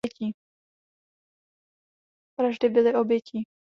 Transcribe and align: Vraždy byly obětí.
Vraždy 2.37 2.69
byly 2.69 2.95
obětí. 2.95 3.45